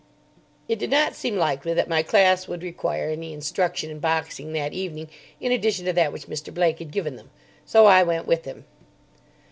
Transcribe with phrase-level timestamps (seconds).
[0.67, 4.73] It did not seem likely that my class would require any instruction in boxing that
[4.73, 6.51] evening in addition to that which Mr.
[6.51, 7.29] Blake had given them,
[7.67, 8.65] so I went with him.